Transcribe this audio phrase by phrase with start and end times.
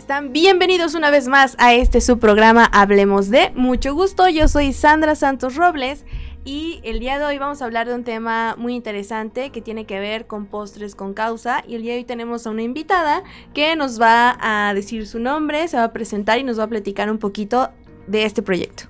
[0.00, 0.32] están?
[0.32, 3.52] Bienvenidos una vez más a este su programa Hablemos de.
[3.54, 6.06] Mucho gusto, yo soy Sandra Santos Robles
[6.42, 9.84] y el día de hoy vamos a hablar de un tema muy interesante que tiene
[9.84, 13.24] que ver con postres con causa y el día de hoy tenemos a una invitada
[13.52, 16.68] que nos va a decir su nombre, se va a presentar y nos va a
[16.68, 17.68] platicar un poquito
[18.06, 18.89] de este proyecto.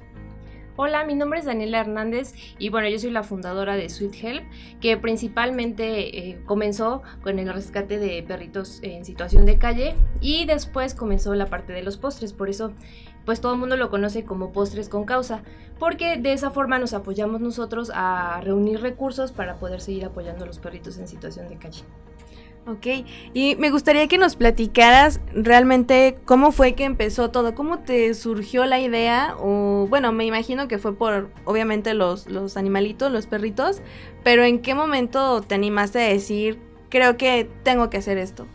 [0.82, 4.44] Hola, mi nombre es Daniela Hernández y bueno, yo soy la fundadora de Sweet Help,
[4.80, 10.94] que principalmente eh, comenzó con el rescate de perritos en situación de calle y después
[10.94, 12.72] comenzó la parte de los postres, por eso
[13.26, 15.42] pues todo el mundo lo conoce como postres con causa,
[15.78, 20.46] porque de esa forma nos apoyamos nosotros a reunir recursos para poder seguir apoyando a
[20.46, 21.84] los perritos en situación de calle.
[22.70, 22.86] Ok,
[23.34, 28.64] y me gustaría que nos platicaras realmente cómo fue que empezó todo, cómo te surgió
[28.64, 33.82] la idea, o bueno, me imagino que fue por obviamente los, los animalitos, los perritos,
[34.22, 38.46] pero en qué momento te animaste a decir, creo que tengo que hacer esto.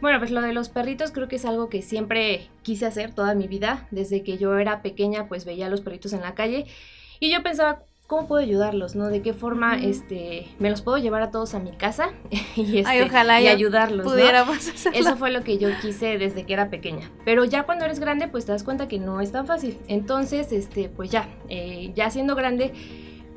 [0.00, 3.36] Bueno, pues lo de los perritos creo que es algo que siempre quise hacer toda
[3.36, 3.86] mi vida.
[3.92, 6.66] Desde que yo era pequeña, pues veía a los perritos en la calle
[7.20, 8.94] y yo pensaba, ¿cómo puedo ayudarlos?
[8.94, 9.08] ¿No?
[9.08, 12.10] ¿De qué forma este, me los puedo llevar a todos a mi casa
[12.56, 14.06] y, este, ojalá y ayudarlos?
[14.06, 17.10] Pudiéramos Eso fue lo que yo quise desde que era pequeña.
[17.24, 19.78] Pero ya cuando eres grande, pues te das cuenta que no es tan fácil.
[19.88, 22.72] Entonces, este, pues ya, eh, ya siendo grande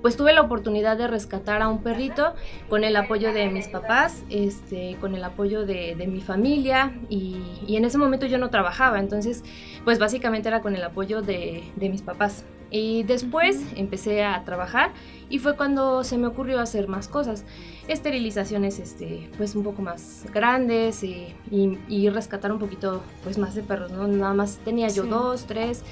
[0.01, 2.33] pues tuve la oportunidad de rescatar a un perrito
[2.69, 7.85] con el apoyo de mis papás, este, con el apoyo de, mi familia y, en
[7.85, 9.43] ese momento yo no trabajaba, entonces
[9.83, 12.45] pues básicamente era con el apoyo de, de mis papás.
[12.69, 14.91] Y después empecé a trabajar
[15.29, 17.45] y fue cuando se me ocurrió hacer más cosas.
[17.87, 23.63] Esterilizaciones este, pues un poco más grandes y, y, rescatar un poquito pues más de
[23.63, 24.07] perros, ¿no?
[24.07, 25.83] Nada más tenía yo dos, tres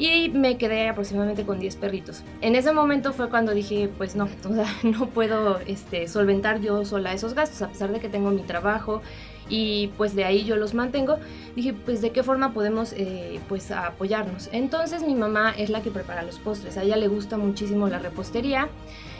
[0.00, 2.22] y me quedé aproximadamente con 10 perritos.
[2.40, 4.30] En ese momento fue cuando dije, pues no,
[4.82, 9.02] no puedo este, solventar yo sola esos gastos, a pesar de que tengo mi trabajo
[9.50, 11.18] y pues de ahí yo los mantengo.
[11.54, 14.48] Dije, pues de qué forma podemos eh, pues apoyarnos.
[14.52, 17.98] Entonces mi mamá es la que prepara los postres, a ella le gusta muchísimo la
[17.98, 18.70] repostería.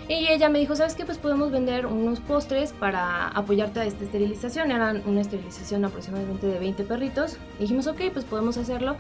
[0.08, 1.04] Y ella me dijo, ¿sabes qué?
[1.04, 4.72] Pues podemos vender unos postres para apoyarte a esta esterilización.
[4.72, 7.36] Eran una esterilización aproximadamente de 20 perritos.
[7.60, 8.96] Dijimos, ok, pues podemos hacerlo.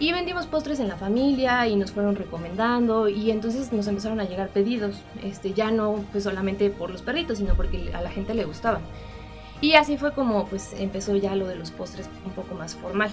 [0.00, 4.24] Y vendimos postres en la familia y nos fueron recomendando y entonces nos empezaron a
[4.24, 8.32] llegar pedidos, este, ya no pues solamente por los perritos, sino porque a la gente
[8.32, 8.80] le gustaban.
[9.60, 13.10] Y así fue como pues empezó ya lo de los postres un poco más formal.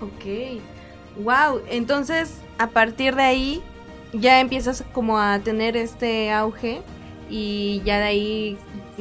[0.00, 0.60] Ok,
[1.24, 3.62] wow, entonces a partir de ahí
[4.12, 6.82] ya empiezas como a tener este auge
[7.30, 8.58] y ya de ahí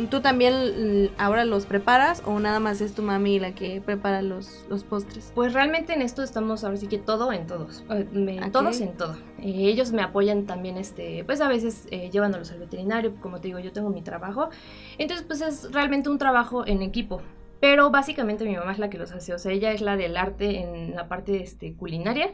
[0.09, 4.65] tú también ahora los preparas o nada más es tu mami la que prepara los,
[4.69, 5.31] los postres?
[5.35, 9.17] Pues realmente en esto estamos ahora sí que todo en todos, eh, todos en todo.
[9.39, 13.49] Eh, ellos me apoyan también, este, pues a veces eh, llevándolos al veterinario, como te
[13.49, 14.49] digo, yo tengo mi trabajo,
[14.97, 17.21] entonces pues es realmente un trabajo en equipo.
[17.59, 20.17] Pero básicamente mi mamá es la que los hace, o sea, ella es la del
[20.17, 22.31] arte en la parte este, culinaria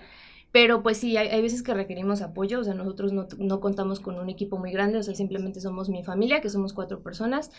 [0.57, 4.17] pero pues sí, hay, veces que requerimos apoyo, o sea, nosotros no, no, contamos con
[4.17, 7.51] un equipo muy grande, o sea, simplemente somos mi familia, que somos cuatro personas,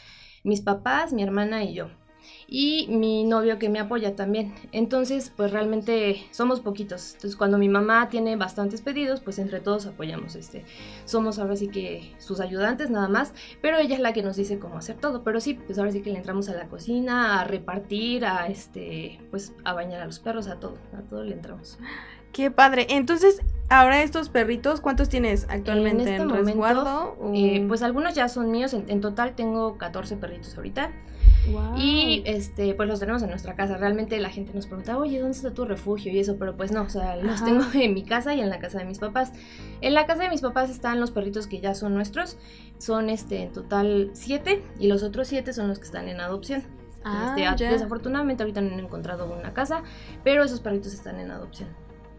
[0.42, 1.90] mis papás, mi hermana y yo.
[2.48, 4.52] Y mi novio que me apoya también.
[4.72, 7.14] Entonces, pues realmente somos poquitos.
[7.14, 10.34] Entonces, cuando mi mamá tiene bastantes pedidos, pues entre todos apoyamos.
[10.34, 10.64] Este,
[11.04, 13.32] somos ahora sí que sus ayudantes nada más,
[13.62, 15.22] pero ella es la que nos dice cómo hacer todo.
[15.22, 19.20] Pero sí, pues ahora sí que le entramos a la cocina, a repartir, a este,
[19.30, 21.78] pues a bañar a los perros, a todo, a todo le entramos.
[22.32, 22.86] Qué padre.
[22.90, 27.16] Entonces, ahora estos perritos, ¿cuántos tienes actualmente en, este resguardo?
[27.34, 28.74] Eh, pues algunos ya son míos.
[28.74, 30.90] En, total tengo 14 perritos ahorita.
[31.76, 33.78] Y este, pues los tenemos en nuestra casa.
[33.78, 36.12] Realmente la gente nos pregunta, oye, ¿dónde está tu refugio?
[36.12, 38.58] Y eso, pero pues no, o sea, los tengo en mi casa y en la
[38.58, 39.32] casa de mis papás.
[39.80, 42.36] En la casa de mis papás están los perritos que ya son nuestros.
[42.78, 46.62] Son este, en total 7 y los otros 7 son los que están en adopción.
[47.04, 49.82] Ah, este, desafortunadamente ahorita no han encontrado una casa,
[50.24, 51.68] pero esos perritos están en adopción.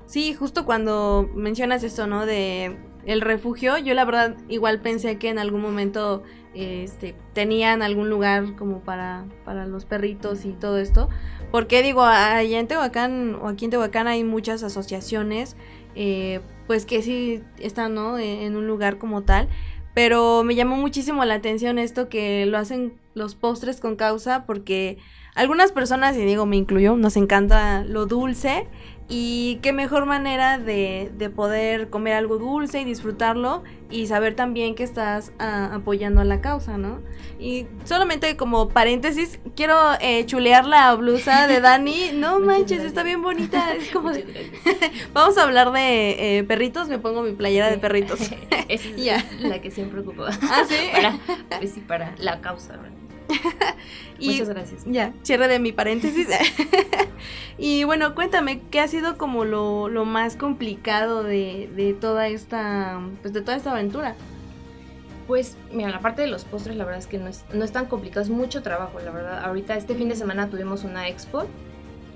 [0.09, 2.25] Sí, justo cuando mencionas esto, ¿no?
[2.25, 2.75] De
[3.05, 6.23] el refugio, yo la verdad igual pensé que en algún momento
[6.55, 11.09] este, tenían algún lugar como para, para los perritos y todo esto.
[11.51, 15.55] Porque digo, allá en Tehuacán o aquí en Tehuacán hay muchas asociaciones,
[15.93, 18.17] eh, pues que sí están, ¿no?
[18.17, 19.47] E, en un lugar como tal.
[19.93, 24.97] Pero me llamó muchísimo la atención esto que lo hacen los postres con causa porque
[25.35, 28.67] algunas personas, y digo me incluyo, nos encanta lo dulce
[29.11, 34.75] y qué mejor manera de, de, poder comer algo dulce y disfrutarlo y saber también
[34.75, 36.99] que estás ah, apoyando a la causa, ¿no?
[37.39, 42.11] Y solamente como paréntesis, quiero eh, chulear la blusa de Dani.
[42.13, 43.73] No manches, está bien bonita.
[43.73, 44.11] Es como
[45.13, 48.19] Vamos a hablar de eh, perritos, me pongo mi playera de perritos.
[48.67, 50.25] Esa es la que siempre ocupo.
[50.25, 50.75] ¿Ah, sí?
[50.91, 51.17] para,
[51.57, 52.77] pues sí, para la causa,
[54.19, 54.83] Muchas gracias.
[54.85, 56.27] Ya, cierre de mi paréntesis.
[57.57, 62.99] y bueno, cuéntame, ¿qué ha sido como lo, lo más complicado de, de, toda esta,
[63.21, 64.15] pues de toda esta aventura?
[65.27, 67.71] Pues, mira, la parte de los postres, la verdad es que no es, no es
[67.71, 69.43] tan complicado, es mucho trabajo, la verdad.
[69.45, 71.45] Ahorita, este fin de semana tuvimos una expo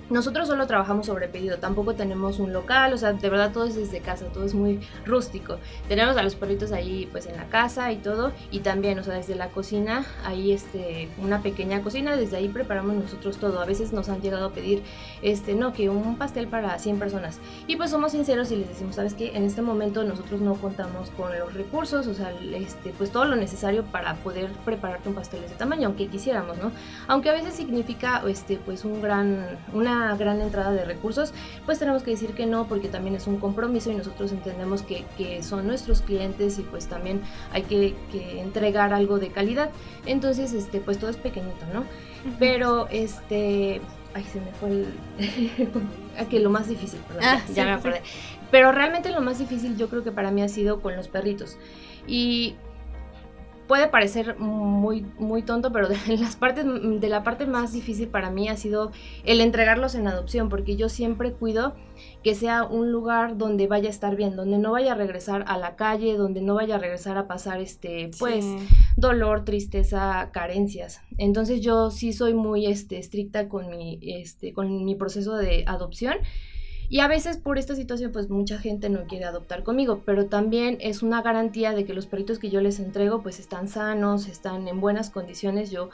[0.10, 3.76] nosotros solo trabajamos sobre pedido, tampoco tenemos un local, o sea, de verdad todo es
[3.76, 5.58] desde casa, todo es muy rústico.
[5.88, 9.16] Tenemos a los perritos ahí pues en la casa y todo, y también, o sea,
[9.16, 13.62] desde la cocina, ahí este, una pequeña cocina, desde ahí preparamos nosotros todo.
[13.62, 14.84] A veces nos han llegado a pedir,
[15.22, 17.40] este, no, que un pastel para 100 personas.
[17.68, 19.36] Y pues somos sinceros y les decimos, ¿sabes qué?
[19.36, 23.36] En este momento nosotros no contamos con los recursos, o sea, este, pues todo lo
[23.36, 26.72] necesario para poder prepararte un pastel de ese tamaño, aunque quisiéramos, ¿no?
[27.08, 31.34] Aunque a veces significa, este, pues un gran, una gran entrada de recursos,
[31.66, 35.06] pues tenemos que decir que no porque también es un compromiso y nosotros entendemos que,
[35.18, 39.70] que son nuestros clientes y pues también hay que, que, entregar algo de calidad.
[40.06, 41.84] Entonces, este, pues todo es pequeñito, ¿no?
[42.40, 43.82] Pero, este,
[44.14, 46.28] ay, se me fue el...
[46.30, 48.02] que lo más difícil, perdón, ah, ya, me acordé.
[48.52, 51.58] Pero realmente lo más difícil yo creo que para mí ha sido con los perritos.
[52.08, 52.56] Y
[53.68, 58.30] puede parecer muy, muy tonto, pero de, las partes, de la parte más difícil para
[58.30, 58.92] mí ha sido
[59.24, 61.76] el entregarlos en adopción, porque yo siempre cuido
[62.24, 65.58] que sea un lugar donde vaya a estar bien, donde no vaya a regresar a
[65.58, 68.46] la calle, donde no vaya a regresar a pasar este, pues,
[68.98, 71.02] dolor, tristeza, carencias.
[71.18, 76.18] Entonces yo sí soy muy este, estricta con mi, este, con mi proceso de adopción
[76.90, 80.78] y a veces por esta situación pues mucha gente no quiere adoptar conmigo, pero también
[80.82, 84.68] es una garantía de que los perritos que yo les entrego pues están sanos, están
[84.68, 85.72] en buenas condiciones.
[85.72, 85.90] Yo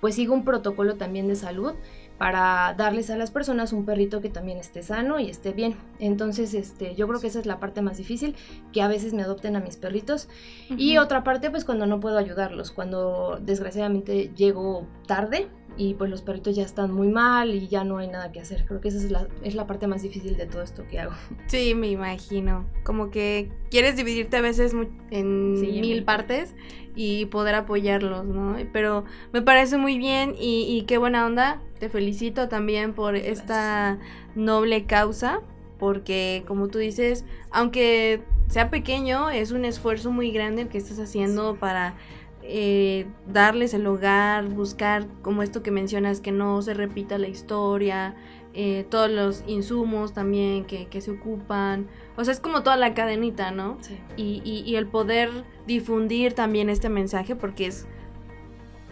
[0.00, 1.72] pues sigo un protocolo también de salud
[2.18, 5.76] para darles a las personas un perrito que también esté sano y esté bien.
[5.98, 8.36] Entonces, este, yo creo que esa es la parte más difícil,
[8.72, 10.28] que a veces me adopten a mis perritos.
[10.76, 16.22] Y otra parte, pues cuando no puedo ayudarlos, cuando desgraciadamente llego tarde, y pues los
[16.22, 18.64] perritos ya están muy mal y ya no hay nada que hacer.
[18.64, 21.12] Creo que esa es la, es la parte más difícil de todo esto que hago.
[21.46, 22.64] Sí, me imagino.
[22.84, 24.74] Como que quieres dividirte a veces
[25.10, 26.54] en mil partes
[26.96, 28.56] y poder apoyarlos, ¿no?
[28.72, 31.60] Pero me parece muy bien y, qué buena onda.
[31.78, 33.98] Te felicito también por esta
[34.34, 35.40] noble causa,
[35.78, 40.98] porque como tú dices, aunque sea pequeño, es un esfuerzo muy grande el que estás
[40.98, 41.94] haciendo para
[42.46, 48.16] eh, darles el hogar, buscar como esto que mencionas, que no se repita la historia,
[48.52, 51.88] eh, todos los insumos también que, se ocupan.
[52.16, 53.78] O sea, es como toda la cadenita, ¿no?
[53.80, 53.98] Sí.
[54.16, 55.30] Y, y, el poder
[55.66, 57.86] difundir también este mensaje, porque es,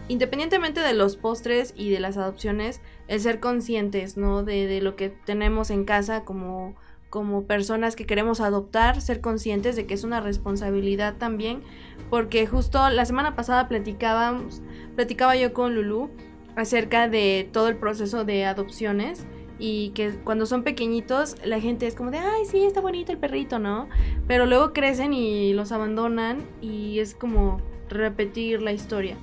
[0.07, 4.43] independientemente de los postres y de las adopciones, el ser conscientes, ¿no?
[4.43, 6.75] De, de lo que tenemos en casa como
[7.13, 11.61] como personas que queremos adoptar, ser conscientes de que es una responsabilidad también,
[12.09, 14.63] porque justo la semana pasada platicábamos,
[14.95, 16.09] platicaba yo con Lulu
[16.55, 19.27] acerca de todo el proceso de adopciones
[19.59, 23.19] y que cuando son pequeñitos la gente es como de, ay, sí, está bonito el
[23.19, 23.89] perrito, ¿no?
[24.27, 29.17] Pero luego crecen y los abandonan y es como repetir la historia.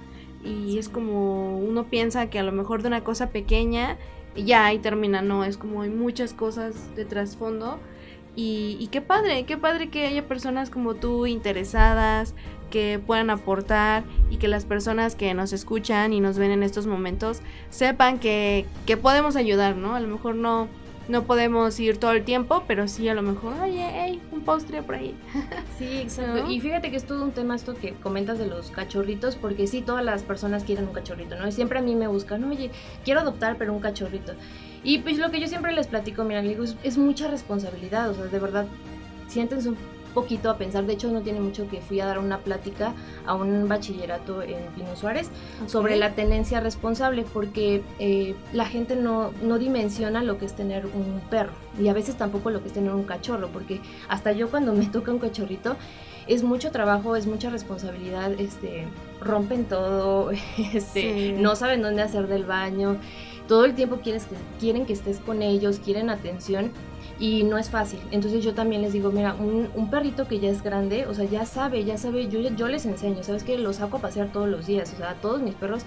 [0.45, 3.99] Y es como uno piensa que a lo mejor de una cosa pequeña
[4.37, 7.79] ya ahí termina, no, es como hay muchas cosas de trasfondo.
[8.37, 12.35] Y, y qué padre, qué padre que haya personas como tú interesadas,
[12.71, 16.87] que puedan aportar y que las personas que nos escuchan y nos ven en estos
[16.87, 19.95] momentos sepan que, que podemos ayudar, ¿no?
[19.95, 20.69] A lo mejor no,
[21.11, 24.83] no podemos ir todo el tiempo, pero sí a lo mejor, oye, hey, un postre
[24.83, 25.15] por ahí.
[25.79, 26.51] Sí, exacto.
[26.51, 29.81] Y fíjate que es todo un tema esto que comentas de los cachorritos, porque sí,
[29.81, 31.49] todas las personas quieren un cachorrito, ¿no?
[31.49, 32.71] Y siempre a mí me buscan, oye,
[33.03, 34.35] quiero adoptar, pero un cachorrito.
[34.85, 38.15] Y pues lo que yo siempre les platico, mira, digo, es, es mucha responsabilidad, o
[38.15, 38.67] sea, de verdad,
[39.29, 39.77] siéntense un
[40.15, 40.85] poquito a pensar.
[40.85, 42.95] De hecho, no tiene mucho que fui a dar una plática
[43.27, 45.31] a un bachillerato en Pino Suárez
[45.67, 50.87] sobre la tenencia responsable, porque eh, la gente no, no dimensiona lo que es tener
[50.87, 54.51] un perro y a veces tampoco lo que es tener un cachorro, porque hasta yo
[54.51, 55.77] cuando me toca un cachorrito,
[56.27, 58.87] es mucho trabajo, es mucha responsabilidad, este,
[59.21, 60.31] rompen todo,
[60.75, 62.97] este, no saben dónde hacer del baño,
[63.49, 66.71] todo el tiempo quieres que, quieren que estés con ellos, quieren atención
[67.21, 68.01] y no es fácil.
[68.11, 71.45] Entonces yo también les digo, mira, un, perrito que ya es grande, o sea, ya
[71.45, 74.67] sabe, ya sabe, yo, yo les enseño, ¿sabes que Los saco a pasear todos los
[74.67, 75.85] días, o sea, todos mis perros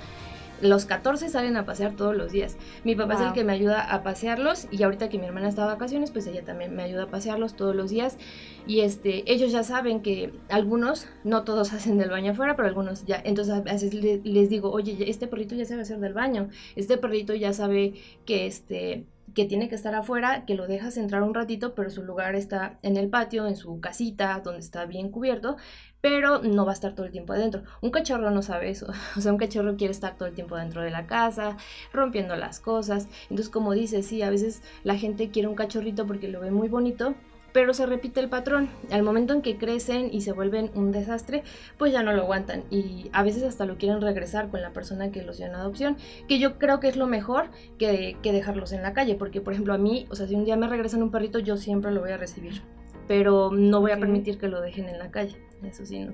[0.62, 2.58] los 14 salen a pasear todos los días.
[2.86, 5.63] Mi papá es el que me ayuda a pasearlos y ahorita que mi hermana está
[5.63, 8.18] de vacaciones, pues ella también me ayuda a pasearlos todos los días.
[8.66, 13.06] Y este, ellos ya saben que algunos, no todos hacen del baño afuera, pero algunos
[13.06, 13.22] ya.
[13.25, 16.48] Entonces a veces les digo, oye, este perrito ya sabe hacer del baño,
[16.78, 21.24] este perrito ya sabe que este que tiene que estar afuera, que lo dejas entrar
[21.24, 25.10] un ratito, pero su lugar está en el patio, en su casita, donde está bien
[25.10, 25.58] cubierto,
[26.02, 27.63] pero no va a estar todo el tiempo adentro.
[27.82, 28.88] Un cachorro no sabe eso,
[29.18, 31.58] o sea, un cachorro quiere estar todo el tiempo dentro de la casa,
[31.92, 33.08] rompiendo las cosas.
[33.24, 36.70] Entonces, como dices, sí, a veces la gente quiere un cachorrito porque lo ve muy
[36.70, 37.16] bonito,
[37.53, 38.69] pero se repite el patrón.
[38.91, 41.43] Al momento en que crecen y se vuelven un desastre,
[41.77, 45.12] pues ya no lo aguantan y a veces hasta lo quieren regresar con la persona
[45.12, 45.95] que los dio en adopción,
[46.27, 49.75] que yo creo que es lo mejor que, dejarlos en la calle, porque por ejemplo
[49.75, 52.10] a mí, o sea, si un día me regresan un perrito, yo siempre lo voy
[52.10, 52.63] a recibir,
[53.07, 56.13] pero no voy a permitir que lo dejen en la calle, eso sí, no.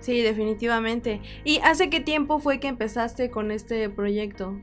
[0.00, 1.22] Sí, definitivamente.
[1.44, 4.54] ¿Y hace qué tiempo fue que empezaste con este proyecto?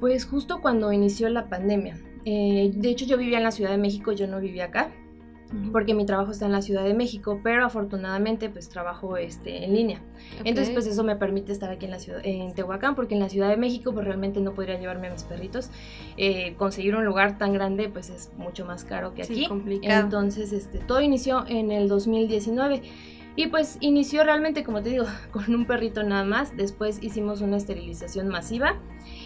[0.00, 1.96] Pues justo cuando inició la pandemia.
[2.24, 4.90] Eh, de hecho, yo vivía en la Ciudad de México, yo no vivía acá
[5.72, 9.74] porque mi trabajo está en la Ciudad de México, pero afortunadamente pues trabajo este, en
[9.74, 10.00] línea.
[10.44, 13.28] Entonces pues eso me permite estar aquí en la ciudad, en Tehuacán, porque en la
[13.28, 15.70] Ciudad de México pues realmente no podría llevarme a mis perritos.
[16.16, 19.34] Eh, conseguir un lugar tan grande pues es mucho más caro que aquí.
[19.34, 20.04] Sí, complicado.
[20.04, 22.82] Entonces este, todo inició en el 2019.
[23.36, 26.56] Y pues inició realmente, como te digo, con un perrito nada más.
[26.56, 28.76] Después hicimos una esterilización masiva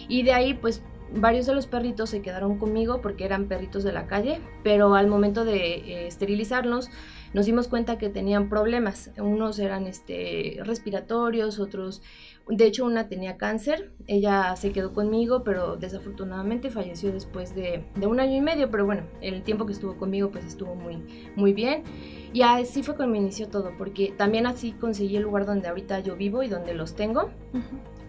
[0.07, 0.81] y de ahí pues
[1.13, 5.07] varios de los perritos se quedaron conmigo porque eran perritos de la calle, pero al
[5.07, 6.89] momento de eh, esterilizarlos
[7.33, 9.11] nos dimos cuenta que tenían problemas.
[9.17, 12.01] Unos eran este, respiratorios, otros,
[12.47, 18.07] de hecho una tenía cáncer, ella se quedó conmigo, pero desafortunadamente falleció después de, de,
[18.07, 21.03] un año y medio, pero bueno, el tiempo que estuvo conmigo pues estuvo muy,
[21.35, 21.83] muy bien.
[22.31, 25.99] Y así fue cuando me inició todo, porque también así conseguí el lugar donde ahorita
[25.99, 27.31] yo vivo y donde los tengo.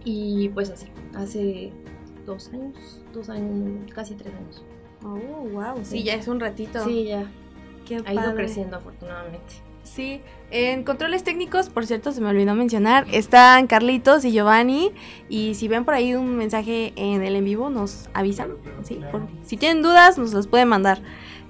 [0.05, 1.73] Y pues así, hace
[2.27, 4.65] dos años, dos años, casi tres años.
[5.03, 5.83] Oh, wow.
[5.83, 6.85] Sí, ya es un ratito.
[6.85, 7.31] Sí, ya.
[7.87, 9.67] Qué ha ido creciendo afortunadamente.
[9.85, 14.91] Sí, en controles técnicos, por cierto, se me olvidó mencionar, están Carlitos y Giovanni.
[15.29, 18.57] Y si ven por ahí un mensaje en el en vivo, nos avisan.
[18.83, 19.01] ¿sí?
[19.45, 21.01] si tienen dudas, nos los pueden mandar.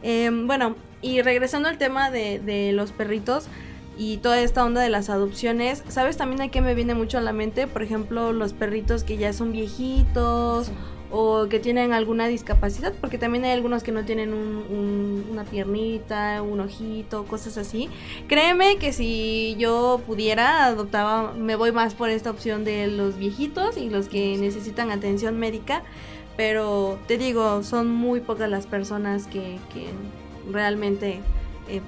[0.03, 3.49] Em, bueno, y regresando al tema de, de los perritos,
[3.97, 7.23] y toda esta onda de las adopciones, ¿sabes también a qué me viene mucho a
[7.23, 7.67] la mente?
[7.67, 10.71] Por ejemplo, los perritos que ya son viejitos
[11.11, 16.61] o que tienen alguna discapacidad, porque también hay algunos que no tienen una piernita, un
[16.61, 17.89] ojito, cosas así.
[18.29, 23.79] Créeme que si yo pudiera, adoptaba, me voy más por esta opción de los viejitos
[23.79, 25.83] y los que necesitan atención médica,
[26.37, 29.87] pero te digo, son muy pocas las personas que, que
[30.53, 31.21] realmente...
[31.69, 31.81] Eh,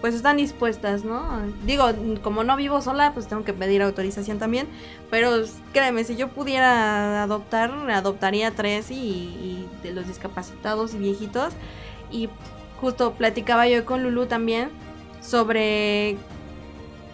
[0.00, 1.42] pues están dispuestas, ¿no?
[1.64, 1.84] Digo,
[2.22, 4.66] como no vivo sola, pues tengo que pedir autorización también,
[5.10, 5.30] pero
[5.72, 11.52] créeme, si yo pudiera adoptar, adoptaría tres y, de los discapacitados y viejitos.
[12.10, 12.28] Y
[12.80, 14.70] justo platicaba yo con Lulu también
[15.20, 16.16] sobre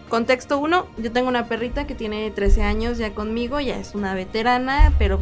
[0.07, 4.13] contexto 1, yo tengo una perrita que tiene 13 años ya conmigo, ya es una
[4.13, 5.19] veterana, pero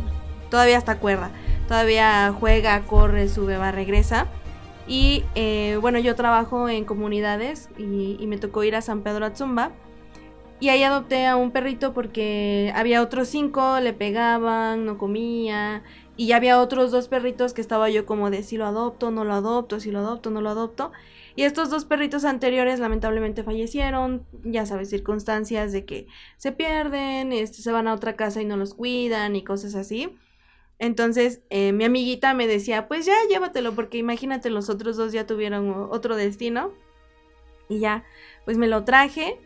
[0.51, 1.31] todavía está cuerda,
[1.67, 4.27] todavía juega, corre, sube, va, regresa.
[4.87, 9.71] Y eh, bueno, yo trabajo en comunidades y, me tocó ir a San Pedro Atzumba.
[10.59, 15.83] Y ahí adopté a un perrito porque había otros cinco, le pegaban, no comía.
[16.15, 19.25] Y ya había otros dos perritos que estaba yo como de si lo adopto, no
[19.25, 20.91] lo adopto, si lo adopto, no lo adopto.
[21.35, 27.61] Y estos dos perritos anteriores lamentablemente fallecieron, ya sabes, circunstancias de que se pierden, este,
[27.61, 30.15] se van a otra casa y no los cuidan y cosas así.
[30.79, 35.25] Entonces eh, mi amiguita me decía, pues ya llévatelo, porque imagínate, los otros dos ya
[35.25, 36.73] tuvieron otro destino.
[37.67, 38.03] Y ya,
[38.45, 39.39] pues me lo traje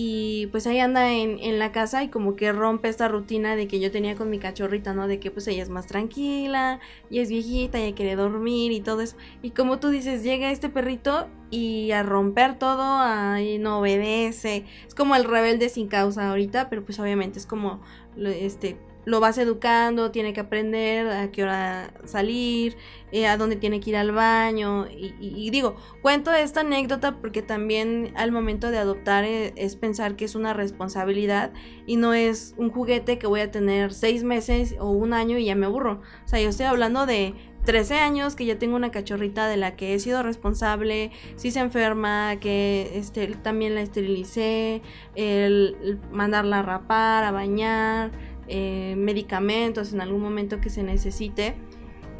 [0.00, 3.80] y pues ahí anda en, la casa y como que rompe esta rutina de que
[3.80, 5.08] yo tenía con mi cachorrita, ¿no?
[5.08, 6.78] De que pues ella es más tranquila,
[7.10, 9.16] y es viejita, y quiere dormir y todo eso.
[9.42, 14.66] Y como tú dices, llega este perrito y a romper todo, ahí no obedece.
[14.86, 17.82] Es como el rebelde sin causa ahorita, pero pues obviamente es como
[18.16, 18.76] este
[19.08, 22.76] lo vas educando, tiene que aprender a qué hora salir,
[23.10, 24.86] eh, a dónde tiene que ir al baño.
[24.90, 30.26] Y, digo, cuento esta anécdota porque también al momento de adoptar eh, es, pensar que
[30.26, 31.52] es una responsabilidad
[31.86, 35.46] y no es un juguete que voy a tener seis meses o un año y
[35.46, 36.02] ya me aburro.
[36.26, 37.34] O sea, yo estoy hablando de
[37.64, 41.60] 13 años que ya tengo una cachorrita de la que he sido responsable, si se
[41.60, 44.82] enferma, que este, también la esterilicé,
[45.14, 51.54] el mandarla a rapar, a bañar eh, medicamentos en algún momento que se necesite.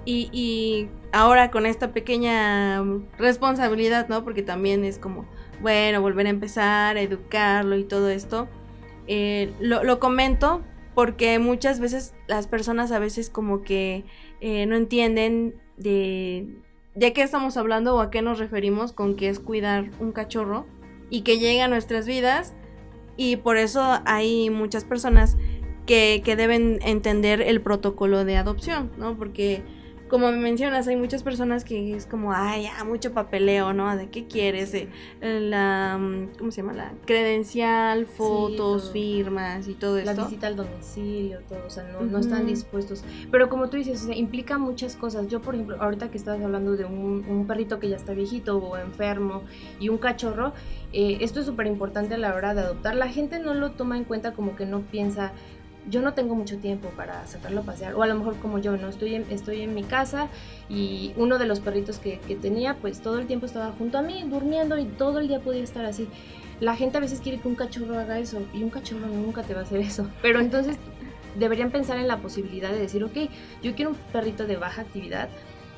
[0.04, 2.82] Y, ahora con esta pequeña
[3.18, 4.24] responsabilidad, ¿no?
[4.24, 5.26] Porque también es como,
[5.60, 8.48] bueno, volver a empezar, educarlo y todo esto.
[9.06, 10.62] Eh, lo, comento
[10.94, 14.04] porque muchas veces las personas a veces como que
[14.40, 16.46] eh, no entienden de,
[16.94, 20.66] de qué estamos hablando o a qué nos referimos con que es cuidar un cachorro
[21.10, 22.54] y que llega a nuestras vidas
[23.16, 25.36] y por eso hay muchas personas
[25.88, 29.16] que, deben entender el protocolo de adopción, ¿no?
[29.16, 29.62] Porque
[30.08, 33.94] como me mencionas, hay muchas personas que es como, ay, ya, mucho papeleo, ¿no?
[33.94, 34.72] ¿De qué quieres?
[34.72, 34.88] Eh,
[35.20, 36.72] la, mm, ¿cómo se llama?
[36.72, 40.12] La credencial, fotos, firmas y todo eso.
[40.14, 43.04] La visita al domicilio, todo, o sea, no, no están dispuestos.
[43.30, 45.28] Pero como tú dices, o sea, implica muchas cosas.
[45.28, 48.56] Yo, por ejemplo, ahorita que estabas hablando de un, un perrito que ya está viejito
[48.56, 49.42] o enfermo
[49.78, 50.54] y un cachorro,
[50.94, 52.94] eh, esto es súper importante a la hora de adoptar.
[52.94, 55.32] La gente no lo toma en cuenta como que no piensa
[55.88, 58.76] yo no tengo mucho tiempo para sacarlo a pasear, o a lo mejor como yo,
[58.76, 60.28] no estoy en, estoy en mi casa
[60.68, 64.24] y uno de los perritos que, tenía, pues todo el tiempo estaba junto a mí,
[64.28, 66.08] durmiendo y todo el día podía estar así.
[66.60, 69.54] La gente a veces quiere que un cachorro haga eso y un cachorro nunca te
[69.54, 70.08] va a hacer eso.
[70.22, 70.76] Pero entonces
[71.38, 73.16] deberían pensar en la posibilidad de decir, ok,
[73.62, 75.28] yo quiero un perrito de baja actividad,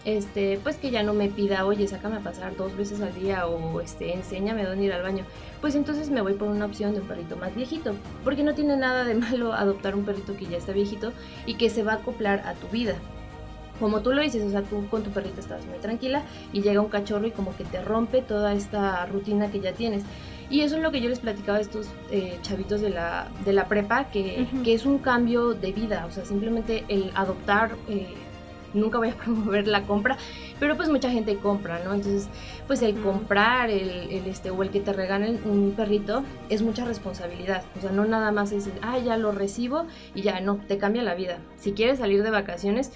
[0.05, 3.47] este, pues que ya no me pida, oye, sácame a pasar dos veces al día
[3.47, 5.25] o este, enséñame dónde ir al baño.
[5.61, 8.77] Pues entonces me voy por una opción de un perrito más viejito, porque no tiene
[8.77, 11.13] nada de malo adoptar un perrito que ya está viejito
[11.47, 12.95] y que se va a acoplar a tu vida.
[13.79, 16.83] Como tú lo dices, o sea, tú con tu perrito estás muy tranquila y llega
[16.83, 20.05] un cachorro y como que te rompe toda esta rutina que ya tienes.
[20.51, 23.53] Y eso es lo que yo les platicaba a estos eh, chavitos de la, de
[23.53, 28.09] la prepa, que, que, es un cambio de vida, o sea, simplemente el adoptar eh,
[28.75, 30.17] nunca voy a promover la compra,
[30.59, 31.95] pero pues mucha gente compra, ¿no?
[31.95, 32.29] Entonces,
[32.67, 37.63] pues el comprar el, este o el que te regalen un perrito es mucha responsabilidad,
[37.77, 41.03] o sea, no nada más es, ah, ya lo recibo y ya, no, te cambia
[41.03, 41.39] la vida.
[41.57, 42.93] Si quieres salir de vacaciones,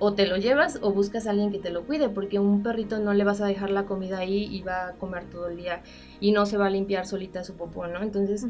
[0.00, 2.98] o te lo llevas o buscas a alguien que te lo cuide, porque un perrito
[2.98, 5.82] no le vas a dejar la comida ahí y va a comer todo el día
[6.20, 8.02] y no se va a limpiar solita su popó, ¿no?
[8.02, 8.46] Entonces,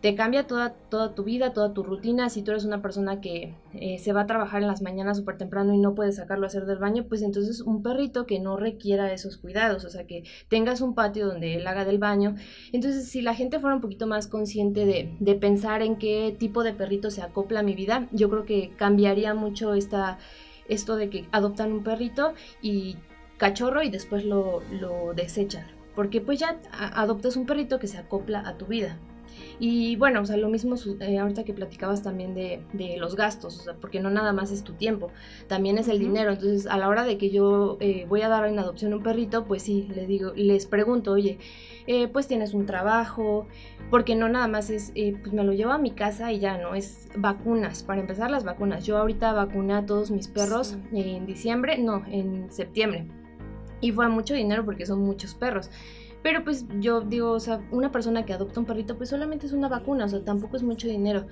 [0.00, 2.30] te cambia toda, toda tu vida, toda tu rutina.
[2.30, 5.36] Si tú eres una persona que eh, se va a trabajar en las mañanas súper
[5.36, 8.56] temprano y no puedes sacarlo a hacer del baño, pues entonces un perrito que no
[8.56, 12.34] requiera esos cuidados, o sea, que tengas un patio donde él haga del baño.
[12.72, 16.62] Entonces, si la gente fuera un poquito más consciente de, de pensar en qué tipo
[16.62, 20.18] de perrito se acopla a mi vida, yo creo que cambiaría mucho esta,
[20.68, 22.96] esto de que adoptan un perrito y
[23.36, 25.66] cachorro y después lo, lo desechan.
[25.94, 28.98] Porque pues ya adoptas un perrito que se acopla a tu vida.
[29.62, 32.62] Y bueno, o sea, lo mismo eh, ahorita que platicabas también de,
[32.96, 35.10] los gastos, o sea, porque no nada más es tu tiempo,
[35.48, 36.32] también es el dinero.
[36.32, 39.44] Entonces, a la hora de que yo eh, voy a dar en adopción un perrito,
[39.44, 41.38] pues sí, les digo, les pregunto, oye,
[41.86, 43.46] eh, pues tienes un trabajo,
[43.90, 46.74] porque no nada más es, pues me lo llevo a mi casa y ya, ¿no?
[46.74, 48.86] Es vacunas, para empezar las vacunas.
[48.86, 53.08] Yo ahorita vacuné a todos mis perros en diciembre, no, en septiembre.
[53.82, 55.70] Y fue mucho dinero porque son muchos perros.
[56.22, 59.52] Pero pues yo digo, o sea, una persona que adopta un perrito pues solamente es
[59.52, 61.26] una vacuna, o sea, tampoco es mucho dinero.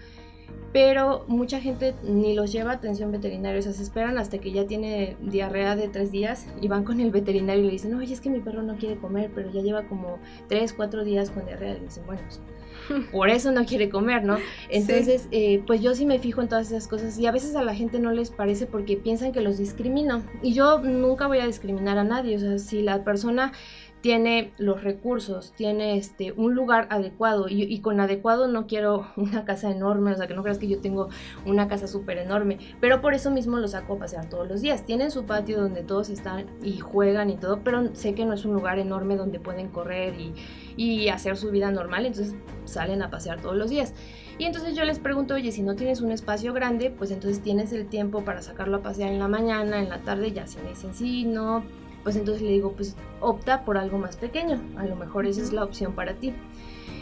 [0.72, 4.52] Pero mucha gente ni los lleva a atención veterinaria, o sea, se esperan hasta que
[4.52, 8.12] ya tiene diarrea de tres días y van con el veterinario y le dicen, oye,
[8.12, 11.46] es que mi perro no quiere comer, pero ya lleva como tres, cuatro días con
[11.46, 11.76] diarrea.
[11.76, 12.40] Y le dicen, bueno, pues,
[13.12, 14.36] por eso no quiere comer, ¿no?
[14.68, 17.62] Entonces, eh, pues yo sí me fijo en todas esas cosas y a veces a
[17.62, 20.22] la gente no les parece porque piensan que los discrimino.
[20.42, 23.52] Y yo nunca voy a discriminar a nadie, o sea, si la persona
[24.00, 29.70] tiene los recursos, tiene este, un lugar adecuado y, con adecuado no quiero una casa
[29.70, 31.08] enorme, o sea que no creas que yo tengo
[31.46, 34.84] una casa súper enorme, pero por eso mismo los saco a pasear todos los días.
[34.84, 38.44] Tienen su patio donde todos están y juegan y todo, pero sé que no es
[38.44, 40.34] un lugar enorme donde pueden correr y,
[40.76, 42.34] y hacer su vida normal, entonces
[42.64, 43.94] salen a pasear todos los días.
[44.38, 47.72] Y entonces yo les pregunto, oye, si no tienes un espacio grande, pues entonces tienes
[47.72, 50.68] el tiempo para sacarlo a pasear en la mañana, en la tarde, ya si me
[50.68, 51.64] dicen sí, no,
[52.02, 55.52] pues entonces le digo, pues opta por algo más pequeño, a lo mejor esa es
[55.52, 56.32] la opción para ti.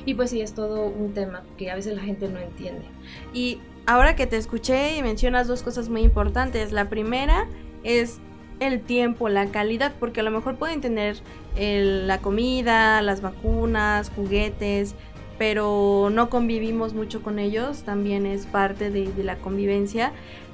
[0.04, 2.85] Y pues sí, es todo un tema que a veces la gente no entiende.
[3.32, 7.48] Y ahora que te escuché y mencionas dos cosas muy importantes, la primera
[7.82, 8.20] es
[8.61, 11.18] el tiempo, la calidad, porque a lo mejor pueden tener
[11.56, 14.94] la comida, las vacunas, juguetes,
[15.38, 20.12] pero no convivimos mucho con ellos, también es parte de, de la convivencia.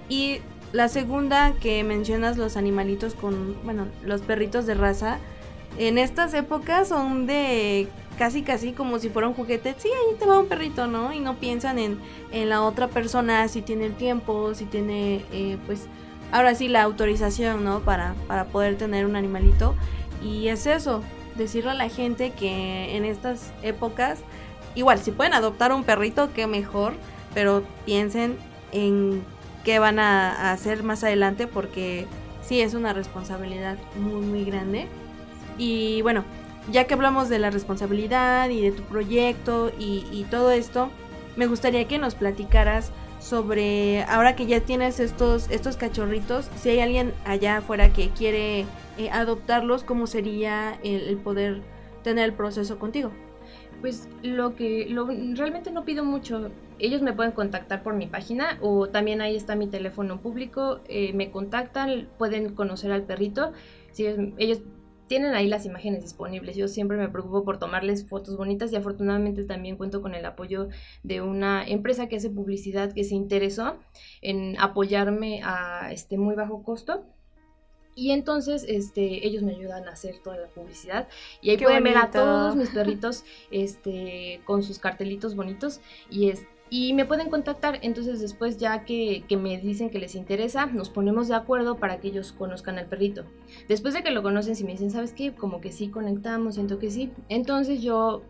[0.08, 0.40] Y
[0.72, 5.18] la segunda que mencionas los animalitos con, bueno, los perritos de raza,
[5.78, 10.26] en estas épocas son de casi casi como si fuera un juguete, sí, ahí te
[10.26, 11.12] va un perrito, ¿no?
[11.12, 11.98] Y no piensan en,
[12.30, 15.86] en la otra persona, si tiene el tiempo, si tiene, eh, pues,
[16.30, 17.80] ahora sí, la autorización, ¿no?
[17.80, 19.74] Para, para poder tener un animalito.
[20.22, 21.02] Y es eso,
[21.36, 24.20] decirle a la gente que en estas épocas,
[24.74, 26.94] igual, si pueden adoptar un perrito, qué mejor,
[27.34, 28.36] pero piensen
[28.72, 29.24] en
[29.64, 32.06] qué van a, hacer más adelante porque
[32.42, 34.86] sí es una responsabilidad muy muy grande.
[35.58, 36.24] Y bueno,
[36.70, 40.90] ya que hablamos de la responsabilidad y de tu proyecto y, todo esto,
[41.36, 46.80] me gustaría que nos platicaras sobre, ahora que ya tienes estos, estos cachorritos, si hay
[46.80, 48.66] alguien allá afuera que quiere
[48.98, 51.62] eh, adoptarlos, ¿cómo sería el, poder
[52.02, 53.12] tener el proceso contigo?
[53.82, 56.50] Pues lo que lo, realmente no pido mucho.
[56.78, 60.80] Ellos me pueden contactar por mi página o también ahí está mi teléfono público.
[60.88, 63.52] Eh, me contactan, pueden conocer al perrito.
[63.90, 64.62] Si ellos
[65.12, 66.56] tienen ahí las imágenes disponibles.
[66.56, 70.68] Yo siempre me preocupo por tomarles fotos bonitas y afortunadamente también cuento con el apoyo
[71.02, 73.78] de una empresa que hace publicidad que se interesó
[74.22, 77.04] en apoyarme a este muy bajo costo.
[77.94, 81.08] Y entonces este, ellos me ayudan a hacer toda la publicidad.
[81.40, 85.80] Y ahí pueden ver a todos mis perritos este, con sus cartelitos bonitos.
[86.10, 87.78] Y, es, y me pueden contactar.
[87.82, 92.00] Entonces después ya que, que, me dicen que les interesa, nos ponemos de acuerdo para
[92.00, 93.24] que ellos conozcan al perrito.
[93.68, 95.34] Después de que lo conocen, si me dicen, ¿sabes qué?
[95.34, 97.10] Como que sí conectamos, siento que sí.
[97.28, 98.22] Entonces yo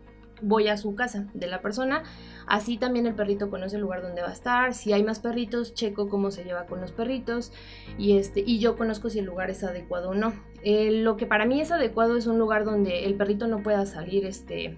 [0.43, 2.03] voy a su casa de la persona.
[2.45, 4.73] Así también el perrito conoce el lugar donde va a estar.
[4.73, 7.51] Si hay más perritos, checo cómo se lleva con los perritos.
[7.97, 10.33] Y, este, y yo conozco si el lugar es adecuado o no.
[10.63, 13.85] Eh, lo que para mí es adecuado es un lugar donde el perrito no pueda
[13.85, 14.77] salir, este,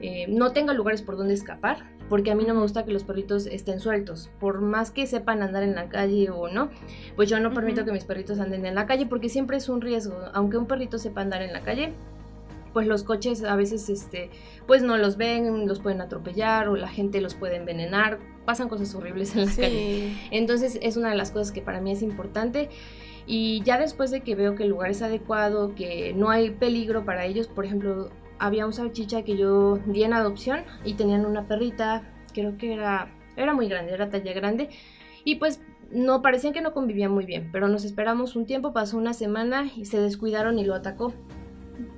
[0.00, 3.04] eh, no tenga lugares por donde escapar porque a mí no me gusta que los
[3.04, 4.30] perritos estén sueltos.
[4.38, 6.70] Por más que sepan andar en la calle o no,
[7.16, 9.80] pues yo no permito que mis perritos anden en la calle porque siempre es un
[9.80, 10.16] riesgo.
[10.32, 11.94] Aunque un perrito sepa andar en la calle,
[12.76, 14.28] pues los coches a veces este
[14.66, 18.94] pues no los ven, los pueden atropellar o la gente los puede envenenar, pasan cosas
[18.94, 20.12] horribles en la calle.
[20.30, 22.68] Entonces es una de las cosas que para mí es importante.
[23.26, 27.06] Y ya después de que veo que el lugar es adecuado, que no hay peligro
[27.06, 31.48] para ellos, por ejemplo, había un salchicha que yo di en adopción y tenían una
[31.48, 32.02] perrita,
[32.34, 34.68] creo que era, era muy grande, era talla grande,
[35.24, 38.98] y pues no parecían que no convivían muy bien, pero nos esperamos un tiempo, pasó
[38.98, 41.14] una semana y se descuidaron y lo atacó.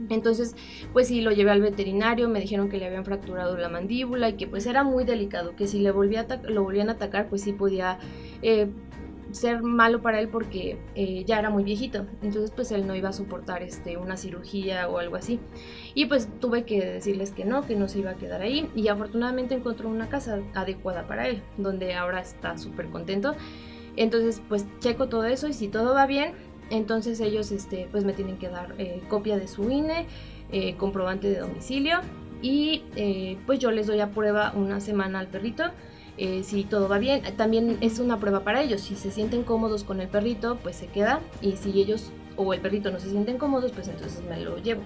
[0.08, 0.54] Entonces,
[0.92, 4.32] pues sí, lo llevé al veterinario, me dijeron que le habían fracturado la mandíbula y
[4.34, 7.52] que pues era muy delicado, que si le volvía lo volvían a atacar, pues sí
[7.52, 7.98] podía
[8.42, 8.68] eh,
[9.32, 12.06] ser malo para él porque eh, ya era muy viejito.
[12.22, 15.40] Entonces pues él no iba a soportar este, una cirugía o algo así.
[15.94, 18.70] Y pues tuve que decirles que no, que no se iba a quedar ahí.
[18.74, 23.34] Y afortunadamente encontró una casa adecuada para él, donde ahora está súper contento.
[23.96, 26.32] Entonces pues checo todo eso y si todo va bien,
[26.70, 30.06] entonces ellos este, pues me tienen que dar eh, copia de su INE,
[30.52, 32.00] eh, comprobante de domicilio
[32.40, 32.84] y
[33.46, 35.64] pues yo les doy a prueba una semana al perrito
[36.18, 37.22] eh, si todo va bien.
[37.36, 38.80] También es una prueba para ellos.
[38.82, 41.20] Si se sienten cómodos con el perrito, pues se queda.
[41.40, 44.82] Y si ellos o el perrito no se sienten cómodos, pues entonces me lo llevo.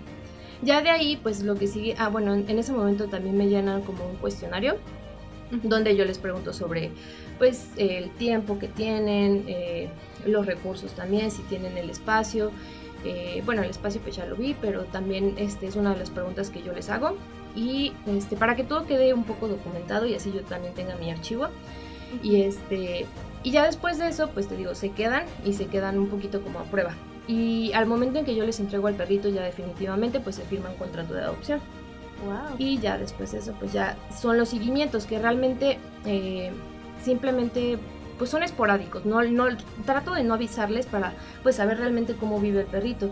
[0.63, 3.83] Ya de ahí, pues lo que sigue, ah, bueno, en, ese momento también me llenan
[3.83, 4.77] como un cuestionario
[5.63, 6.91] donde yo les pregunto sobre,
[7.39, 9.89] pues, el tiempo que tienen, eh,
[10.27, 12.51] los recursos también, si tienen el espacio.
[13.05, 16.11] Eh, bueno, el espacio pues ya lo vi, pero también este es una de las
[16.11, 17.17] preguntas que yo les hago
[17.57, 21.11] y este, para que todo quede un poco documentado y así yo también tenga mi
[21.11, 21.49] archivo.
[22.23, 23.07] Y, este,
[23.43, 26.43] y ya después de eso, pues te digo, se quedan y se quedan un poquito
[26.43, 26.95] como a prueba.
[27.27, 30.71] Y al momento en que yo les entrego al perrito ya definitivamente, pues se firma
[30.71, 31.61] un contrato de adopción.
[32.59, 36.51] Y ya después de eso, pues ya son los seguimientos que realmente eh,
[37.03, 37.79] simplemente
[38.19, 39.47] pues son esporádicos, no, no,
[39.85, 43.11] trato de no avisarles para pues saber realmente cómo vive el perrito.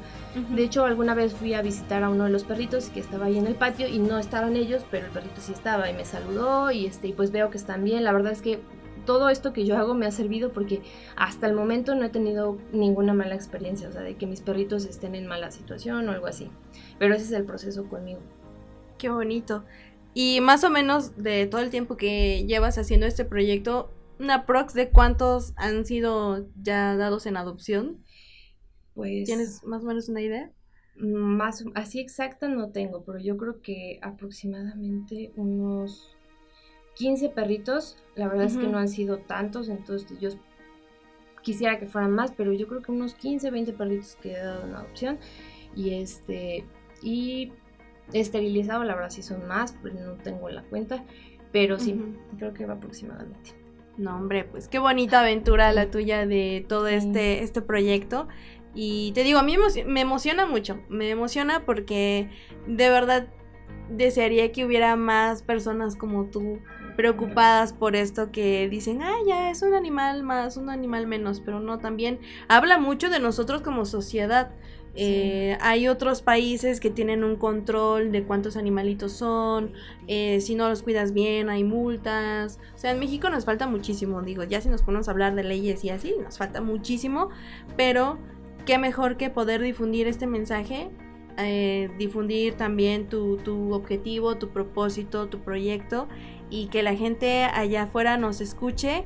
[0.51, 3.37] De hecho, alguna vez fui a visitar a uno de los perritos que estaba ahí
[3.37, 6.71] en el patio y no estaban ellos, pero el perrito sí estaba y me saludó
[6.71, 8.05] y este y pues veo que están bien.
[8.05, 8.61] La verdad es que
[9.05, 10.83] todo esto que yo hago me ha servido porque
[11.17, 14.85] hasta el momento no he tenido ninguna mala experiencia, o sea, de que mis perritos
[14.85, 16.51] estén en mala situación o algo así.
[16.99, 18.21] Pero ese es el proceso conmigo.
[19.01, 19.65] Qué bonito.
[20.13, 24.75] Y más o menos de todo el tiempo que llevas haciendo este proyecto, una prox
[24.75, 28.05] de cuántos han sido ya dados en adopción?
[28.95, 29.25] Pues.
[29.25, 30.53] ¿Tienes más o menos una idea?
[30.97, 36.15] Más, así exacta no tengo, pero yo creo que aproximadamente unos
[36.97, 37.97] 15 perritos.
[38.17, 40.29] La verdad es que no han sido tantos, entonces yo
[41.43, 44.67] quisiera que fueran más, pero yo creo que unos 15, 20 perritos que he dado
[44.67, 45.19] en adopción.
[45.75, 46.67] Y este,
[47.01, 47.53] y
[48.13, 51.05] esterilizado, la verdad sí son más, pero no tengo la cuenta.
[51.53, 52.01] Pero sí,
[52.39, 53.55] creo que va aproximadamente.
[53.97, 58.29] No, hombre, pues qué bonita aventura la tuya de todo este, este proyecto.
[58.75, 62.31] Y te digo, a mí me emociona mucho, me emociona porque
[62.69, 63.27] de verdad
[63.91, 66.61] desearía que hubiera más personas como tú
[66.97, 71.59] preocupadas por esto que dicen, ah, ya es un animal más, un animal menos, pero
[71.59, 74.53] no, también habla mucho de nosotros como sociedad.
[74.95, 79.73] Eh, hay otros países que tienen un control de cuántos animalitos son,
[80.09, 82.59] eh, si no los cuidas bien hay multas.
[82.75, 85.45] O sea, en México nos falta muchísimo, digo, ya si nos ponemos a hablar de
[85.45, 87.29] leyes y así, nos falta muchísimo,
[87.77, 88.19] pero
[88.67, 90.91] qué mejor que poder difundir este mensaje,
[91.39, 96.09] eh, difundir también tu, tu objetivo, tu propósito, tu proyecto
[96.51, 99.05] y que la gente allá afuera nos escuche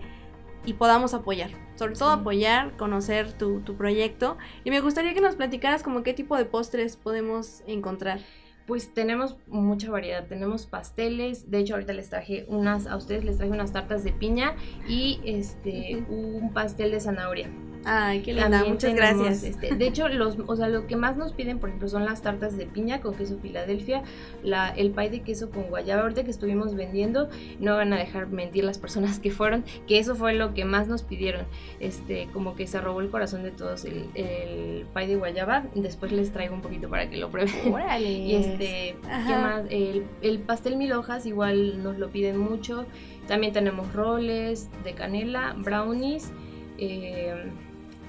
[0.65, 4.37] y podamos apoyar sobre todo apoyar, conocer tu, tu, proyecto.
[4.65, 8.21] Y me gustaría que nos platicaras como qué tipo de postres podemos encontrar.
[8.67, 13.37] Pues tenemos mucha variedad, tenemos pasteles, de hecho ahorita les traje unas, a ustedes les
[13.37, 14.57] traje unas tartas de piña
[14.89, 17.51] y este un pastel de zanahoria.
[17.87, 19.43] Ay, qué linda, muchas gracias.
[19.43, 22.23] Este, de hecho, los, o sea, lo que más nos piden, por ejemplo, son las
[22.23, 24.03] tartas de piña con queso Filadelfia,
[24.43, 26.03] la, el pay de queso con guayaba.
[26.03, 27.29] Ahorita que estuvimos vendiendo,
[27.61, 30.89] no van a dejar mentir las personas que fueron, que eso fue lo que más
[30.89, 31.47] nos pidieron.
[31.81, 35.65] Este, como que se robó el corazón de todos el, el pay de guayaba.
[35.75, 37.73] Después les traigo un poquito para que lo prueben.
[37.73, 38.11] Órale.
[38.13, 39.65] y este, ¿qué más?
[39.71, 42.87] El, el pastel mil hojas igual nos lo piden mucho.
[43.27, 46.33] También tenemos roles de canela, brownies.
[46.79, 47.51] Eh,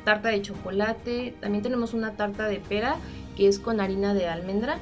[0.05, 2.95] tarta de chocolate, también tenemos una tarta de pera
[3.35, 4.77] que es con harina de almendra.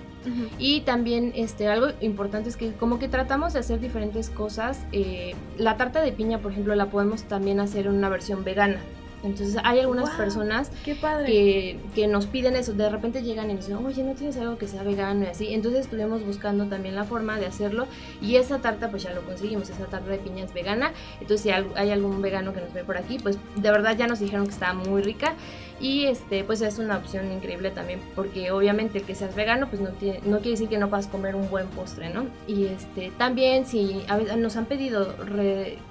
[0.57, 4.86] Y también este, algo importante es que como que tratamos de hacer diferentes cosas.
[4.93, 8.77] Eh, la tarta de piña, por ejemplo, la podemos también hacer en una versión vegana.
[9.23, 13.86] Entonces hay algunas personas Que, que, nos piden eso, de repente llegan y nos dicen,
[13.86, 15.53] oye, ¿no tienes algo que sea vegano y así?
[15.53, 17.88] Entonces estuvimos buscando también la forma de hacerlo
[18.21, 21.49] y esa tarta pues ya lo conseguimos, esa tarta de piña es vegana, entonces si
[21.51, 24.51] hay algún vegano que nos ve por aquí, pues de verdad ya nos dijeron que
[24.51, 25.36] está muy rica.
[25.79, 29.81] Y este pues es una opción increíble también porque obviamente el que seas vegano pues
[29.81, 32.25] no, tiene, no quiere decir que no puedas comer un buen postre, ¿no?
[32.47, 34.05] Y este también si
[34.38, 35.13] nos han pedido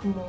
[0.00, 0.24] como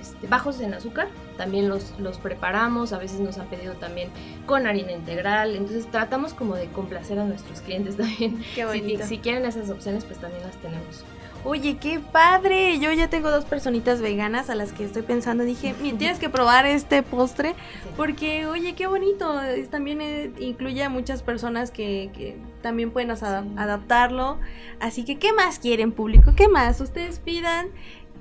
[0.00, 4.10] este, bajos en azúcar, también los, los preparamos, a veces nos han pedido también
[4.46, 8.42] con harina integral, entonces tratamos como de complacer a nuestros clientes también.
[8.54, 11.04] Qué Si, quieren esas opciones, pues también las tenemos.
[11.44, 12.80] Oye, qué padre.
[12.80, 15.44] Yo ya tengo dos personitas veganas a las que estoy pensando.
[15.44, 17.54] Dije, tienes que probar este postre
[17.96, 19.40] porque, oye, qué bonito.
[19.70, 24.40] También eh, incluye a muchas personas que, también pueden adaptarlo.
[24.80, 26.32] Así que, ¿qué más quieren, público?
[26.34, 26.80] ¿Qué más?
[26.80, 27.68] Ustedes pidan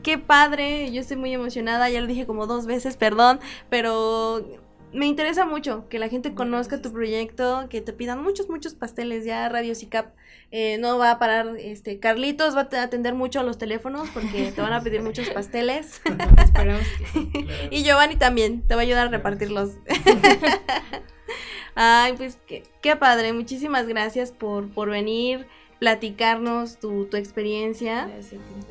[0.06, 3.40] qué padre, yo estoy muy emocionada, ya lo dije como dos veces, perdón,
[3.72, 4.46] pero
[4.94, 9.26] me interesa mucho que la gente conozca tu proyecto, que te pidan muchos, muchos pasteles.
[9.26, 10.14] Ya Radio SICAP
[10.52, 14.52] eh, no va a parar, este, Carlitos va a atender mucho a los teléfonos porque
[14.52, 16.00] te van a pedir muchos pasteles.
[17.72, 19.72] y Giovanni también, te va a ayudar a repartirlos.
[21.74, 25.48] Ay, pues qué, qué padre, muchísimas gracias por, por venir
[25.86, 28.10] platicarnos tu, tu experiencia.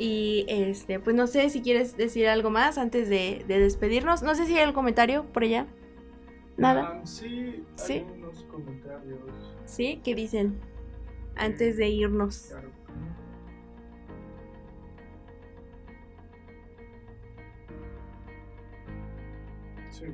[0.01, 4.25] Y este, pues no sé si quieres decir algo más antes de, despedirnos.
[4.25, 5.69] No sé si hay algún comentario por allá.
[6.57, 6.99] Nada.
[7.01, 7.99] Ah, sí, ¿Sí?
[7.99, 9.21] algunos comentarios.
[9.65, 10.01] ¿Sí?
[10.03, 10.59] ¿Qué dicen?
[11.37, 12.49] Antes de irnos.
[12.49, 12.71] Claro.
[19.91, 20.07] Sí.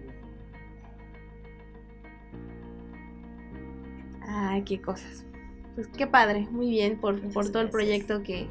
[4.21, 5.25] Ah, qué cosas.
[5.81, 8.49] Pues qué padre, muy bien por, por todo el proyecto que,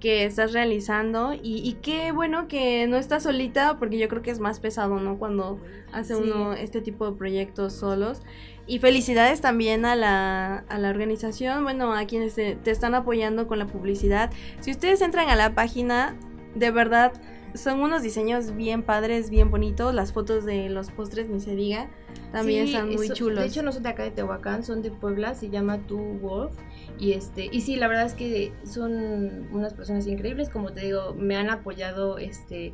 [0.00, 4.40] que estás realizando y, qué bueno que no estás solita porque yo creo que es
[4.40, 5.16] más pesado, ¿no?
[5.16, 5.60] Cuando
[5.92, 8.22] hace uno este tipo de proyectos solos.
[8.66, 13.46] Y felicidades también a la, a la organización, bueno, a quienes te, te están apoyando
[13.46, 14.32] con la publicidad.
[14.58, 16.16] Si ustedes entran a la página,
[16.56, 17.12] de verdad,
[17.54, 19.94] son unos diseños bien padres, bien bonitos.
[19.94, 21.88] Las fotos de los postres, ni se diga,
[22.32, 23.40] también están muy chulos.
[23.40, 26.54] De hecho, no son de acá de Tehuacán, son de Puebla, se llama Tu Wolf.
[26.98, 31.14] Y, este, y sí, la verdad es que son unas personas increíbles, como te digo,
[31.14, 32.72] me han apoyado este,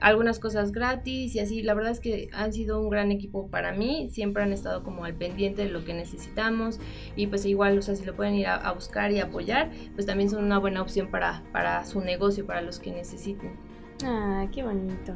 [0.00, 1.62] algunas cosas gratis y así.
[1.62, 4.08] La verdad es que han sido un gran equipo para mí.
[4.10, 6.80] Siempre han estado como al pendiente de lo que necesitamos.
[7.14, 10.04] Y pues igual, o sea, si lo pueden ir a, a buscar y apoyar, pues
[10.04, 13.65] también son una buena opción para, para su negocio, para los que necesiten.
[14.04, 15.14] Ah, qué bonito.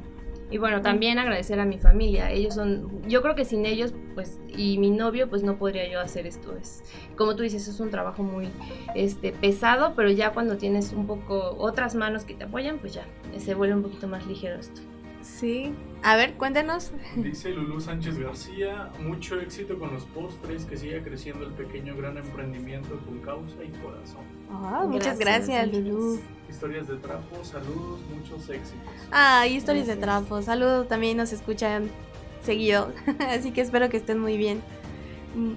[0.51, 2.33] Y bueno, también agradecer a mi familia.
[2.33, 6.01] Ellos son, yo creo que sin ellos, pues, y mi novio, pues no podría yo
[6.01, 6.57] hacer esto.
[6.57, 6.83] Es,
[7.17, 8.49] como tú dices, es un trabajo muy
[8.97, 13.07] este, pesado, pero ya cuando tienes un poco otras manos que te apoyan, pues ya
[13.39, 14.81] se vuelve un poquito más ligero esto.
[15.23, 15.73] Sí.
[16.03, 16.93] A ver, cuéntenos.
[17.15, 22.17] Dice Lulú Sánchez García, mucho éxito con los postres, que siga creciendo el pequeño gran
[22.17, 24.25] emprendimiento con causa y corazón.
[24.51, 26.19] Ah, muchas gracias, Lulú.
[26.51, 28.93] Historias de trapo, saludos, muchos éxitos.
[29.13, 31.89] Ah, historias de trapo, saludos, también nos escuchan
[32.45, 32.93] seguido,
[33.29, 34.61] así que espero que estén muy bien.
[35.37, 35.53] Mm,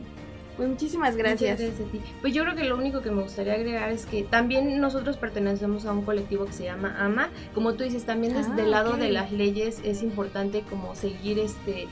[0.56, 1.60] pues muchísimas gracias.
[1.60, 1.99] gracias a ti.
[2.21, 5.86] Pues yo creo que lo único que me gustaría agregar es que también nosotros pertenecemos
[5.86, 7.29] a un colectivo que se llama AMA.
[7.56, 11.39] Como tú dices, también desde el ah, lado de las leyes es importante como seguir
[11.39, 11.88] este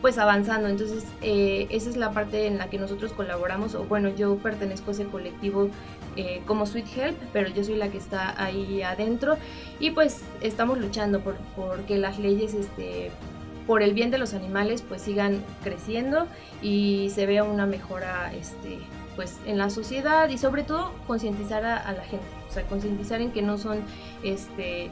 [0.00, 0.68] pues avanzando.
[0.68, 4.90] Entonces, eh, esa es la parte en la que nosotros colaboramos, o bueno, yo pertenezco
[4.90, 5.68] a ese colectivo
[6.16, 9.36] eh, como Sweet Help, pero yo soy la que está ahí adentro.
[9.78, 13.10] Y pues estamos luchando por, por que las leyes este,
[13.68, 16.26] por el bien de los animales pues sigan creciendo
[16.62, 18.78] y se vea una mejora este
[19.14, 22.24] pues en la sociedad y sobre todo concientizar a, la gente.
[22.48, 23.80] O sea concientizar en que no son
[24.22, 24.90] este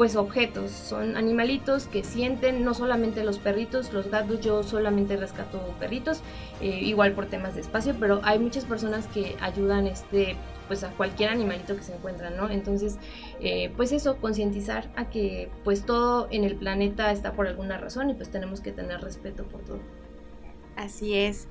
[0.00, 5.58] pues objetos, son animalitos que sienten, no solamente los perritos, los gatos, yo solamente rescato
[5.78, 6.22] perritos,
[6.62, 10.36] eh, igual por temas de espacio, pero hay muchas personas que ayudan este
[10.68, 12.48] pues a cualquier animalito que se encuentran, ¿no?
[12.48, 12.96] Entonces,
[13.40, 18.08] eh, pues eso, concientizar a que pues todo en el planeta está por alguna razón
[18.08, 19.80] y pues tenemos que tener respeto por todo.
[20.80, 21.46] Así es.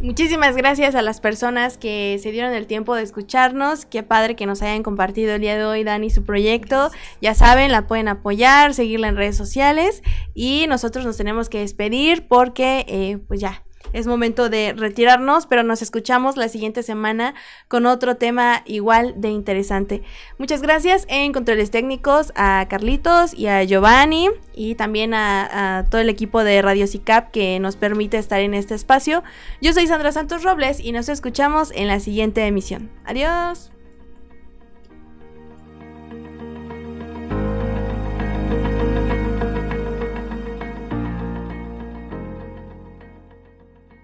[0.00, 3.84] Muchísimas gracias a las personas que se dieron el tiempo de escucharnos.
[3.86, 6.90] Qué padre que nos hayan compartido el día de hoy Dani su proyecto.
[7.20, 10.02] Ya saben, la pueden apoyar, seguirla en redes sociales
[10.34, 15.62] y nosotros nos tenemos que despedir porque eh, pues ya es momento de retirarnos, pero
[15.62, 17.34] nos escuchamos la siguiente semana
[17.68, 20.02] con otro tema igual de interesante.
[20.38, 26.08] Muchas gracias en controles técnicos a Carlitos y a Giovanni y también a, todo el
[26.08, 29.22] equipo de Radio CICAP que nos permite estar en este espacio.
[29.60, 32.90] Yo soy Sandra Santos Robles y nos escuchamos en la siguiente emisión.
[33.04, 33.71] Adiós.